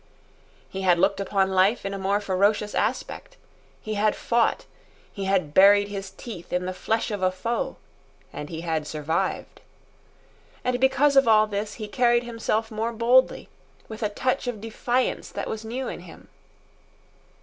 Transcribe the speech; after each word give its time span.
He 0.67 0.81
had 0.81 0.97
looked 0.97 1.19
upon 1.19 1.51
life 1.51 1.85
in 1.85 1.93
a 1.93 1.99
more 1.99 2.19
ferocious 2.19 2.73
aspect; 2.73 3.37
he 3.83 3.93
had 3.93 4.15
fought; 4.15 4.65
he 5.13 5.25
had 5.25 5.53
buried 5.53 5.89
his 5.89 6.09
teeth 6.09 6.51
in 6.51 6.65
the 6.65 6.73
flesh 6.73 7.11
of 7.11 7.21
a 7.21 7.29
foe; 7.29 7.75
and 8.33 8.49
he 8.49 8.61
had 8.61 8.87
survived. 8.87 9.61
And 10.63 10.79
because 10.79 11.15
of 11.15 11.27
all 11.27 11.45
this, 11.45 11.75
he 11.75 11.87
carried 11.87 12.23
himself 12.23 12.71
more 12.71 12.91
boldly, 12.93 13.47
with 13.87 14.01
a 14.01 14.09
touch 14.09 14.47
of 14.47 14.59
defiance 14.59 15.29
that 15.29 15.47
was 15.47 15.63
new 15.63 15.87
in 15.87 15.99
him. 15.99 16.29